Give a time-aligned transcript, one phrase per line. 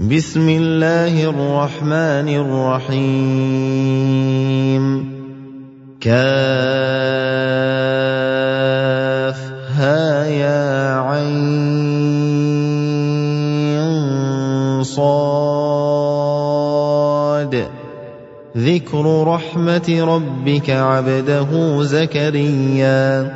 [0.00, 2.28] بسم الله الرحمن
[2.92, 3.16] الرحيم
[6.00, 6.16] كاف
[9.72, 11.56] ها يا عين
[14.84, 15.56] صاد
[18.56, 23.35] ذكر رحمه ربك عبده زكريا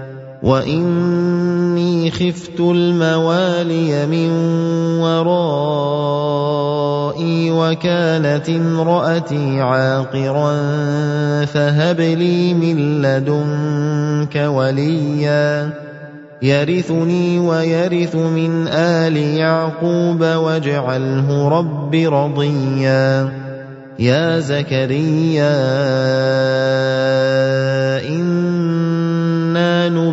[0.43, 4.29] واني خفت الموالي من
[4.99, 6.31] ورائي
[7.51, 10.55] وكانت امراتي عاقرا
[11.45, 15.69] فهب لي من لدنك وليا
[16.41, 23.31] يرثني ويرث من ال يعقوب واجعله رب رضيا
[23.99, 25.51] يا زكريا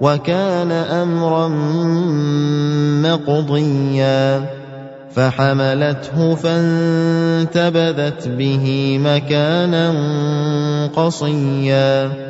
[0.00, 1.48] وكان أمرا
[3.08, 4.46] مقضيا
[5.14, 9.92] فحملته فانتبذت به مكانا
[10.96, 12.29] قصيا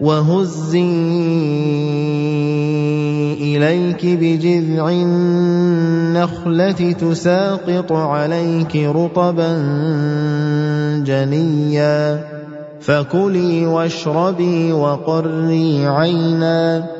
[0.00, 0.80] وهزي
[3.40, 9.52] إليك بجذع النخلة تساقط عليك رطبا
[11.04, 12.24] جنيا
[12.80, 16.99] فكلي واشربي وقري عينا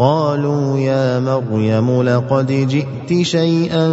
[0.00, 3.86] قالوا يا مريم لقد جئت شيئا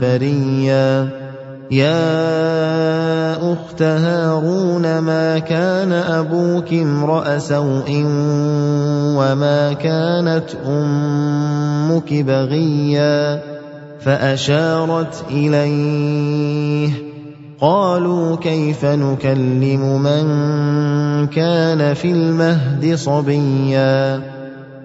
[0.00, 1.08] فريا.
[1.70, 8.04] يا أخت هارون ما كان أبوك امرأ سوء
[9.18, 13.42] وما كانت أمك بغيا؟
[14.00, 16.90] فأشارت إليه
[17.60, 20.26] قالوا كيف نكلم من
[21.26, 24.39] كان في المهد صبيا؟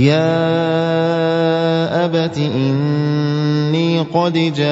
[0.00, 0.24] يا
[2.04, 4.70] ابت اني قد جاءني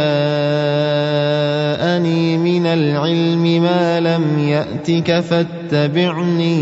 [2.39, 6.53] من العلم ما لم ياتك فاتبعني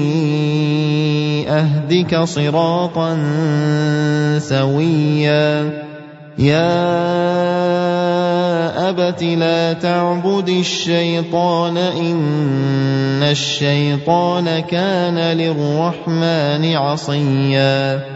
[1.51, 3.19] اهدك صراطا
[4.39, 5.85] سويا
[6.39, 6.97] يا
[8.89, 18.16] ابت لا تعبد الشيطان ان الشيطان كان للرحمن عصيا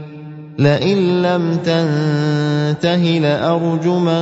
[0.61, 4.15] لئن لم تنته لأرجمنك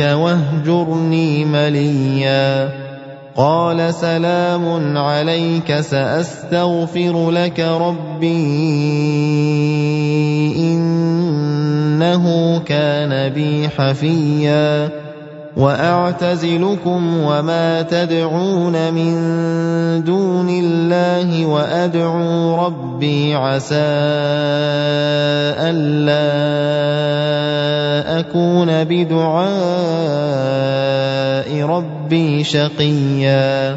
[0.00, 2.68] واهجرني مليا.
[3.36, 8.26] قال سلام عليك سأستغفر لك ربي
[10.56, 12.24] إنه
[12.58, 15.05] كان بي حفيا.
[15.56, 19.14] وأعتزلكم وما تدعون من
[20.04, 23.74] دون الله وأدعو ربي عسى
[25.68, 26.26] ألا
[28.20, 29.46] أكون بدعاء
[31.62, 33.76] ربي شقيا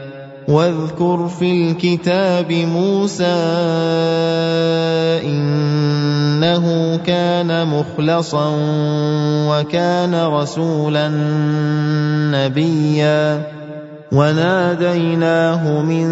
[0.51, 3.23] واذكر في الكتاب موسى
[5.23, 8.55] إنه كان مخلصا
[9.49, 11.07] وكان رسولا
[12.31, 13.51] نبيا.
[14.11, 16.07] وناديناه من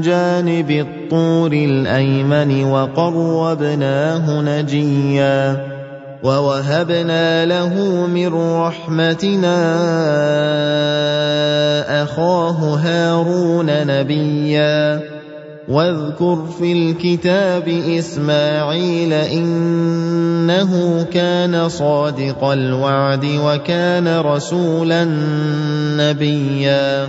[0.00, 5.79] جانب الطور الأيمن وقربناه نجيا.
[6.22, 7.74] ووهبنا له
[8.06, 9.56] من رحمتنا
[12.02, 15.00] اخاه هارون نبيا
[15.68, 20.72] واذكر في الكتاب اسماعيل انه
[21.12, 25.04] كان صادق الوعد وكان رسولا
[25.96, 27.08] نبيا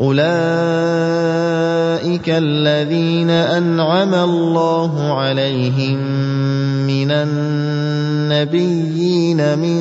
[0.00, 0.20] اولئك
[2.28, 5.96] الذين انعم الله عليهم
[6.86, 7.10] من
[8.30, 8.78] النبيين
[9.58, 9.78] من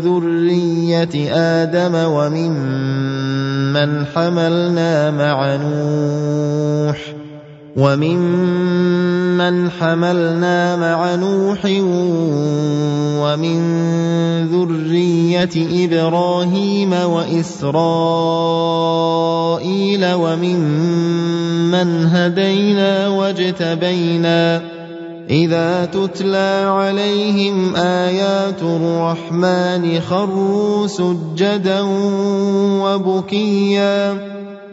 [0.00, 7.21] ذريه آدم وممن حملنا مع نوح
[7.76, 11.64] وممن حملنا مع نوح
[13.24, 13.58] ومن
[14.52, 17.72] ذرية إبراهيم وإسرائيل
[20.14, 24.62] وممن هدينا واجتبينا
[25.30, 31.80] إذا تتلى عليهم آيات الرحمن خروا سجدا
[32.82, 34.16] وبكيا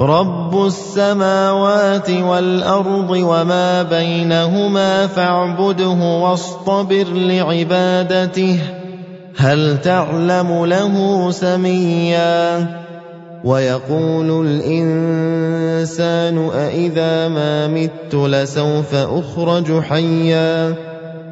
[0.00, 8.58] رب السماوات والارض وما بينهما فاعبده واصطبر لعبادته
[9.36, 12.66] هل تعلم له سميا؟
[13.44, 20.74] ويقول الانسان أإذا ما مت لسوف اخرج حيا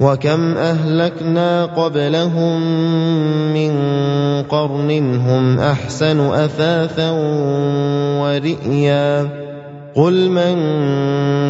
[0.00, 2.60] وكم اهلكنا قبلهم
[3.54, 3.72] من
[4.42, 7.10] قرن هم احسن اثاثا
[8.20, 9.28] ورئيا
[9.94, 10.54] قل من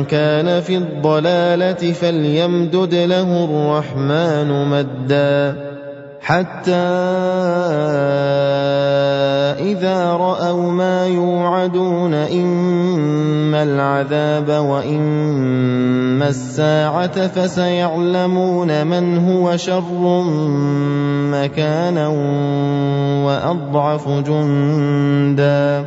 [0.04, 5.56] كان في الضلاله فليمدد له الرحمن مدا
[6.20, 6.72] حتى
[9.60, 12.14] اذا راوا ما يوعدون
[13.54, 20.22] اما العذاب وإما الساعة فسيعلمون من هو شر
[21.30, 22.08] مكانا
[23.26, 25.86] وأضعف جندا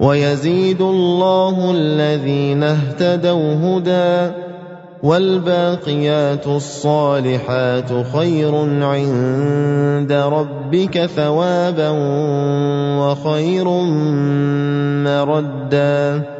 [0.00, 4.32] ويزيد الله الذين اهتدوا هدى
[5.02, 8.54] والباقيات الصالحات خير
[8.84, 11.90] عند ربك ثوابا
[13.00, 13.68] وخير
[15.04, 16.39] مردا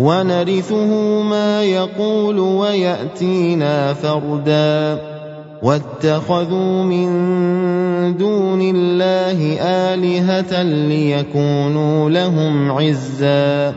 [0.00, 4.98] ونرثه ما يقول ويأتينا فردا.
[5.62, 7.06] واتخذوا من
[8.16, 13.74] دون الله آلهة ليكونوا لهم عزا.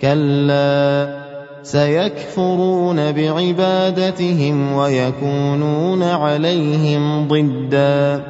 [0.00, 1.20] كلا
[1.62, 8.29] سيكفرون بعبادتهم ويكونون عليهم ضدا.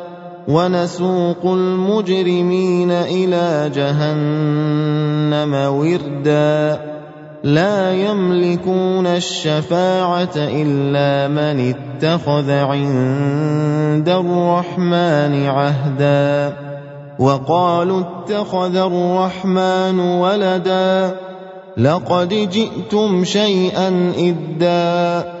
[0.47, 6.81] ونسوق المجرمين إلى جهنم وردا.
[7.43, 16.53] لا يملكون الشفاعة إلا من اتخذ عند الرحمن عهدا.
[17.19, 21.15] وقالوا اتخذ الرحمن ولدا.
[21.77, 25.40] لقد جئتم شيئا إدا.